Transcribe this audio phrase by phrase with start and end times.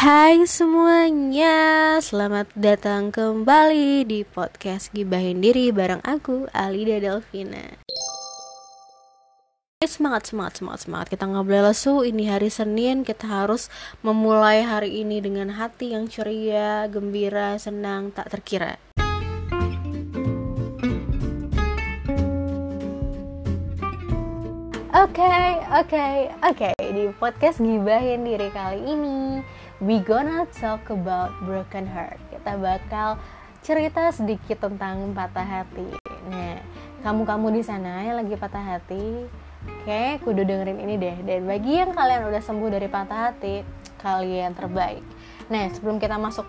[0.00, 7.76] Hai semuanya, selamat datang kembali di podcast Gibahin Diri bareng aku, Alida Delvina
[9.84, 13.68] Semangat, semangat, semangat, semangat Kita nggak boleh lesu, ini hari Senin Kita harus
[14.00, 18.80] memulai hari ini dengan hati yang ceria, gembira, senang, tak terkira
[24.90, 26.68] Oke, okay, oke, okay, oke.
[26.72, 26.74] Okay.
[26.90, 29.38] Di podcast gibahin diri kali ini,
[29.80, 32.20] we gonna talk about broken heart.
[32.28, 33.16] Kita bakal
[33.64, 35.96] cerita sedikit tentang patah hati.
[36.28, 36.60] Nah,
[37.00, 39.24] kamu-kamu di sana yang lagi patah hati,
[39.64, 41.16] oke, kudu dengerin ini deh.
[41.24, 43.64] Dan bagi yang kalian udah sembuh dari patah hati,
[44.04, 45.00] kalian terbaik.
[45.48, 46.44] Nah, sebelum kita masuk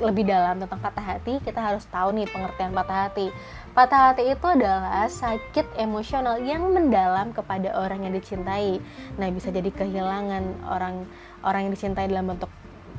[0.00, 3.28] lebih dalam tentang patah hati, kita harus tahu nih pengertian patah hati.
[3.70, 8.80] Patah hati itu adalah sakit emosional yang mendalam kepada orang yang dicintai.
[9.20, 11.04] Nah, bisa jadi kehilangan orang
[11.44, 12.50] orang yang dicintai dalam bentuk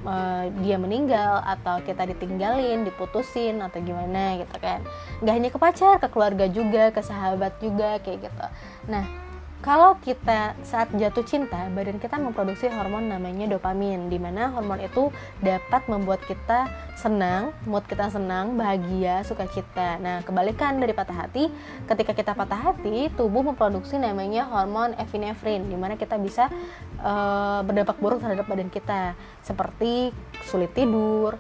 [0.06, 4.86] uh, dia meninggal atau kita ditinggalin, diputusin atau gimana gitu kan.
[5.26, 8.46] Gak hanya ke pacar, ke keluarga juga, ke sahabat juga kayak gitu.
[8.90, 9.31] Nah,
[9.62, 15.14] kalau kita saat jatuh cinta, badan kita memproduksi hormon namanya dopamin, di mana hormon itu
[15.38, 16.66] dapat membuat kita
[16.98, 20.02] senang, mood kita senang, bahagia, sukacita.
[20.02, 21.54] Nah, kebalikan dari patah hati,
[21.86, 26.50] ketika kita patah hati, tubuh memproduksi namanya hormon epinefrin, di mana kita bisa
[26.98, 29.14] uh, berdampak buruk terhadap badan kita,
[29.46, 30.10] seperti
[30.50, 31.38] sulit tidur,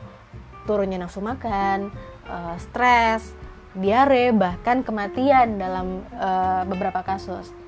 [0.69, 1.89] turunnya nafsu makan,
[2.29, 3.33] uh, stres,
[3.73, 7.60] diare, bahkan kematian dalam uh, beberapa kasus.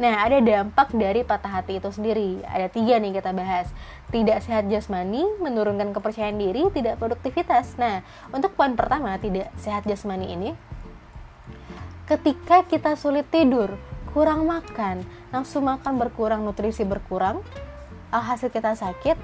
[0.00, 2.40] Nah, ada dampak dari patah hati itu sendiri.
[2.48, 3.68] Ada tiga nih kita bahas.
[4.08, 7.76] Tidak sehat jasmani, menurunkan kepercayaan diri, tidak produktivitas.
[7.76, 8.00] Nah,
[8.32, 10.50] untuk poin pertama, tidak sehat jasmani ini,
[12.08, 13.76] ketika kita sulit tidur,
[14.16, 17.44] kurang makan, nafsu makan berkurang, nutrisi berkurang,
[18.08, 19.20] hasil kita sakit,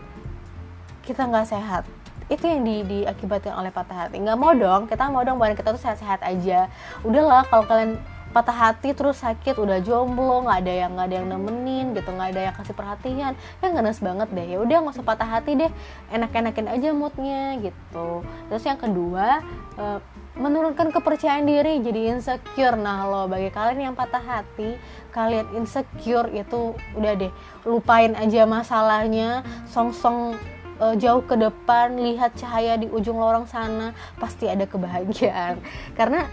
[1.08, 1.88] kita nggak sehat
[2.26, 5.70] itu yang di, diakibatkan oleh patah hati nggak mau dong kita mau dong badan kita
[5.70, 6.66] tuh sehat-sehat aja
[7.06, 8.02] udahlah kalau kalian
[8.36, 12.36] patah hati terus sakit udah jomblo nggak ada yang nggak ada yang nemenin gitu nggak
[12.36, 13.32] ada yang kasih perhatian.
[13.64, 14.44] Ya ngenes banget deh.
[14.44, 15.72] Ya udah nggak usah patah hati deh.
[16.12, 18.20] Enak-enakin aja moodnya gitu.
[18.52, 19.40] Terus yang kedua
[19.80, 20.04] uh,
[20.36, 21.80] menurunkan kepercayaan diri.
[21.80, 22.76] Jadi insecure.
[22.76, 24.76] Nah lo bagi kalian yang patah hati
[25.16, 27.32] kalian insecure itu udah deh.
[27.64, 29.48] Lupain aja masalahnya.
[29.64, 30.36] Song-song
[30.76, 31.96] uh, jauh ke depan.
[31.96, 33.96] Lihat cahaya di ujung lorong sana.
[34.20, 35.56] Pasti ada kebahagiaan.
[35.98, 36.28] Karena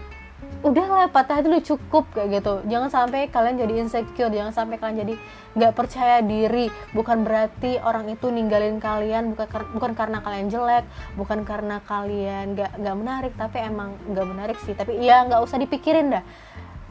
[0.64, 2.64] udahlah patah hati udah cukup kayak gitu.
[2.66, 5.14] Jangan sampai kalian jadi insecure jangan sampai kalian jadi
[5.54, 6.72] nggak percaya diri.
[6.96, 10.84] Bukan berarti orang itu ninggalin kalian bukan bukan karena kalian jelek
[11.20, 14.72] bukan karena kalian nggak nggak menarik tapi emang nggak menarik sih.
[14.72, 16.24] Tapi ya nggak usah dipikirin dah.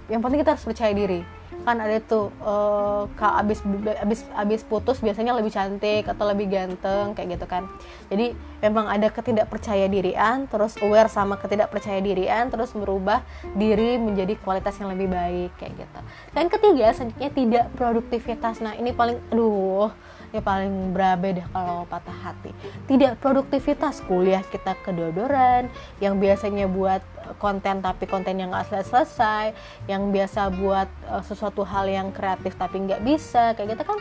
[0.08, 3.60] Yang penting kita harus percaya diri kan ada tuh uh, kak abis
[4.04, 7.66] abis abis putus biasanya lebih cantik atau lebih ganteng kayak gitu kan.
[8.12, 13.24] Jadi memang ada ketidakpercaya dirian terus aware sama ketidakpercaya dirian terus merubah
[13.56, 16.00] diri menjadi kualitas yang lebih baik kayak gitu.
[16.36, 18.60] Dan ketiga selanjutnya tidak produktivitas.
[18.60, 19.90] Nah ini paling aduh
[20.34, 22.50] ya paling berabe deh kalau patah hati.
[22.90, 25.70] Tidak produktivitas kuliah kita kedodoran
[26.02, 27.06] yang biasanya buat
[27.38, 29.56] konten tapi konten yang gak selesai
[29.88, 34.00] yang biasa buat uh, sesuatu hal yang kreatif tapi nggak bisa kayak gitu kan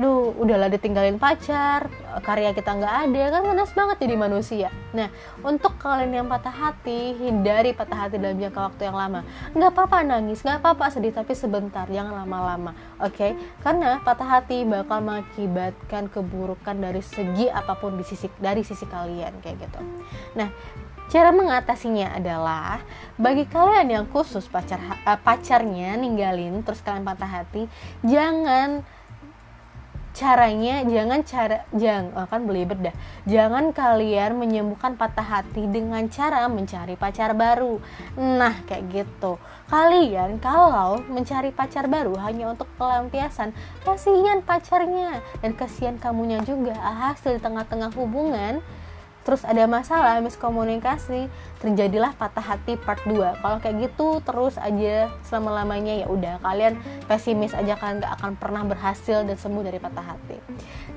[0.00, 1.92] duh udahlah ditinggalin pacar
[2.24, 4.68] karya kita nggak ada kan ngenes banget jadi manusia.
[4.96, 5.12] Nah
[5.44, 9.20] untuk kalian yang patah hati hindari patah hati dalam jangka waktu yang lama.
[9.52, 13.12] Nggak apa-apa nangis nggak apa-apa sedih tapi sebentar jangan lama-lama oke?
[13.12, 13.36] Okay?
[13.60, 19.44] karena patah hati bakal mengakibatkan keburukan dari segi apa pun di sisi dari sisi kalian
[19.44, 19.80] kayak gitu.
[20.36, 20.48] Nah
[21.12, 22.80] Cara mengatasinya adalah
[23.20, 27.68] bagi kalian yang khusus pacar uh, pacarnya ninggalin terus kalian patah hati,
[28.00, 28.80] jangan
[30.12, 32.96] caranya jangan cara jangan oh kan belibet dah.
[33.24, 37.80] Jangan kalian menyembuhkan patah hati dengan cara mencari pacar baru.
[38.20, 39.40] Nah kayak gitu.
[39.72, 45.24] Kalian kalau mencari pacar baru hanya untuk pelampiasan kasihan pacarnya.
[45.40, 46.76] Dan kasihan kamunya juga.
[46.76, 48.60] Hasil di tengah-tengah hubungan
[49.22, 51.30] terus ada masalah miskomunikasi
[51.62, 56.74] terjadilah patah hati part 2 kalau kayak gitu terus aja selama lamanya ya udah kalian
[57.06, 60.36] pesimis aja kalian gak akan pernah berhasil dan sembuh dari patah hati.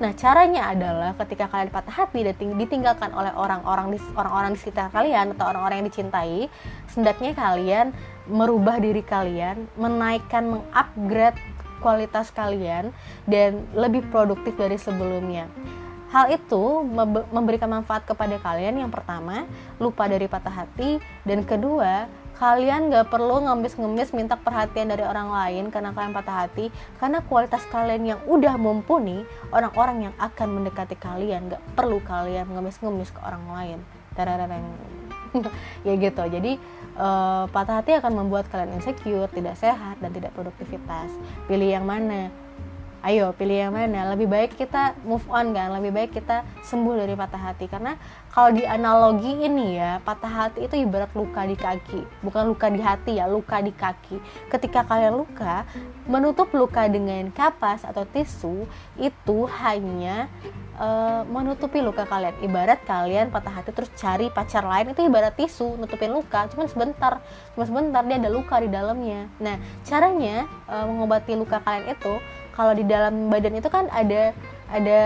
[0.02, 4.90] Nah caranya adalah ketika kalian patah hati dan ditinggalkan oleh orang-orang di orang-orang di sekitar
[4.90, 6.50] kalian atau orang-orang yang dicintai
[6.90, 7.94] sendaknya kalian
[8.26, 11.38] merubah diri kalian menaikkan mengupgrade
[11.78, 12.90] kualitas kalian
[13.30, 15.46] dan lebih produktif dari sebelumnya
[16.16, 16.80] Hal itu
[17.28, 19.44] memberikan manfaat kepada kalian yang pertama,
[19.76, 20.96] lupa dari patah hati
[21.28, 22.08] dan kedua,
[22.40, 27.60] kalian gak perlu ngemis-ngemis minta perhatian dari orang lain karena kalian patah hati karena kualitas
[27.68, 33.44] kalian yang udah mumpuni orang-orang yang akan mendekati kalian gak perlu kalian ngemis-ngemis ke orang
[33.52, 33.78] lain.
[35.84, 36.24] Ya gitu.
[36.32, 36.56] Jadi
[36.96, 41.12] uh, patah hati akan membuat kalian insecure tidak sehat dan tidak produktivitas.
[41.44, 42.32] Pilih yang mana
[43.04, 44.14] ayo pilih yang mana?
[44.14, 45.74] Lebih baik kita move on kan?
[45.76, 47.66] Lebih baik kita sembuh dari patah hati.
[47.68, 47.98] Karena
[48.32, 52.00] kalau di analogi ini ya patah hati itu ibarat luka di kaki.
[52.24, 54.16] Bukan luka di hati ya luka di kaki.
[54.48, 55.68] Ketika kalian luka
[56.06, 58.64] menutup luka dengan kapas atau tisu
[58.96, 60.30] itu hanya
[60.76, 65.76] uh, menutupi luka kalian ibarat kalian patah hati terus cari pacar lain itu ibarat tisu
[65.80, 67.20] nutupin luka cuma sebentar
[67.56, 72.14] cuma sebentar dia ada luka di dalamnya nah caranya uh, mengobati luka kalian itu
[72.56, 74.32] kalau di dalam badan itu kan ada
[74.66, 75.00] ada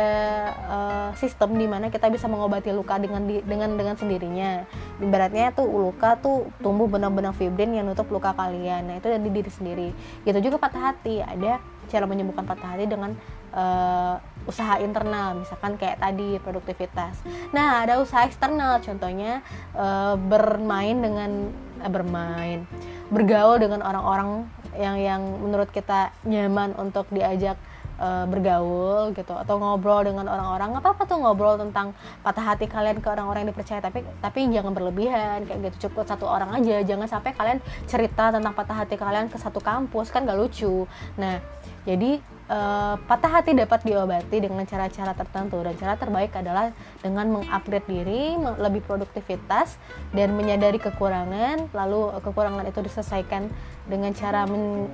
[0.64, 4.64] uh, sistem di mana kita bisa mengobati luka dengan di, dengan dengan sendirinya.
[5.02, 8.88] Ibaratnya tuh luka tuh tumbuh benang-benang fibrin yang nutup luka kalian.
[8.88, 9.88] Nah, itu dari diri sendiri.
[10.25, 11.20] Gitu juga patah hati.
[11.20, 11.61] Ada
[11.93, 13.12] cara menyembuhkan patah hati dengan
[13.55, 14.17] uh,
[14.49, 17.20] usaha internal, misalkan kayak tadi produktivitas.
[17.55, 19.44] Nah, ada usaha eksternal, contohnya
[19.76, 21.50] uh, bermain dengan
[21.82, 22.64] uh, bermain,
[23.12, 24.47] bergaul dengan orang-orang
[24.79, 27.58] yang yang menurut kita nyaman untuk diajak
[28.00, 30.73] bergaul gitu atau ngobrol dengan orang-orang.
[30.73, 31.93] Nggak apa-apa tuh ngobrol tentang
[32.25, 35.93] patah hati kalian ke orang-orang yang dipercaya tapi tapi jangan berlebihan kayak gitu.
[35.93, 40.08] Cukup satu orang aja jangan sampai kalian cerita tentang patah hati kalian ke satu kampus
[40.08, 40.88] kan gak lucu.
[41.20, 41.44] Nah
[41.85, 45.62] jadi uh, patah hati dapat diobati dengan cara-cara tertentu.
[45.62, 49.79] Dan cara terbaik adalah dengan mengupgrade diri, lebih produktivitas
[50.11, 53.49] dan menyadari kekurangan, lalu kekurangan itu diselesaikan
[53.87, 54.91] dengan cara men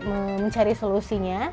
[0.47, 1.50] mencari solusinya.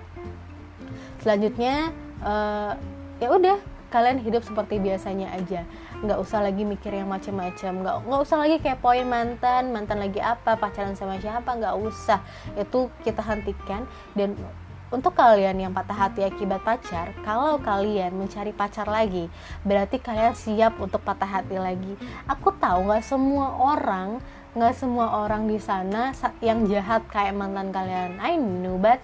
[1.24, 2.76] Selanjutnya uh,
[3.24, 3.58] ya udah
[3.94, 5.64] kalian hidup seperti biasanya aja.
[6.02, 7.72] Nggak usah lagi mikir yang macam-macam.
[7.86, 12.20] Nggak nggak usah lagi kayak poin mantan mantan lagi apa pacaran sama siapa nggak usah.
[12.58, 13.86] Itu kita hentikan
[14.18, 14.34] dan
[14.94, 19.26] untuk kalian yang patah hati akibat pacar, kalau kalian mencari pacar lagi,
[19.66, 21.98] berarti kalian siap untuk patah hati lagi.
[22.30, 24.22] Aku tahu nggak semua orang,
[24.54, 26.14] nggak semua orang di sana
[26.46, 28.22] yang jahat kayak mantan kalian.
[28.22, 29.02] I know, but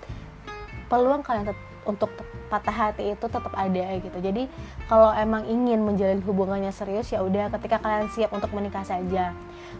[0.94, 1.58] peluang kalian
[1.90, 2.14] untuk
[2.54, 4.18] patah hati itu tetap ada gitu.
[4.22, 4.46] Jadi
[4.86, 9.34] kalau emang ingin menjalin hubungannya serius ya udah ketika kalian siap untuk menikah saja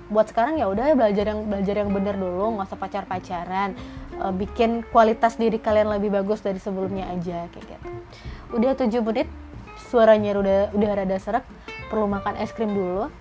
[0.10, 3.78] buat sekarang ya udah belajar yang belajar yang bener dulu nggak usah pacar pacaran
[4.18, 7.88] uh, bikin kualitas diri kalian lebih bagus dari sebelumnya aja kayak gitu.
[8.58, 9.30] Udah 7 menit
[9.90, 11.46] suaranya udah udah rada serak
[11.94, 13.14] perlu makan es krim dulu.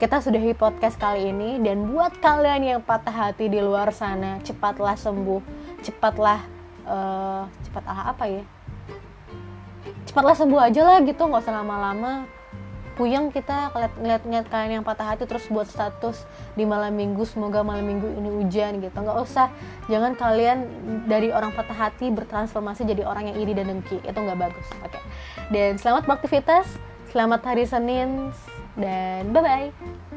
[0.00, 4.40] Kita sudah di podcast kali ini dan buat kalian yang patah hati di luar sana
[4.40, 5.44] cepatlah sembuh
[5.84, 6.40] cepatlah
[6.88, 8.44] uh, cepatlah apa ya?
[10.08, 12.39] Cepatlah sembuh aja lah gitu nggak usah lama-lama
[13.00, 17.88] puyeng kita ngeliat-ngeliat kalian yang patah hati terus buat status di malam minggu semoga malam
[17.88, 18.92] minggu ini hujan gitu.
[18.92, 19.48] Nggak usah
[19.88, 20.68] jangan kalian
[21.08, 24.04] dari orang patah hati bertransformasi jadi orang yang iri dan dengki.
[24.04, 24.92] Itu nggak bagus oke.
[24.92, 25.02] Okay.
[25.48, 26.76] dan selamat beraktivitas
[27.08, 28.28] selamat hari Senin
[28.76, 30.09] dan bye bye